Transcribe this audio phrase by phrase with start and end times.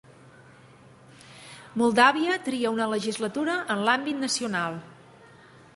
[1.81, 4.81] Moldàvia tria una legislatura en l'àmbit nacional.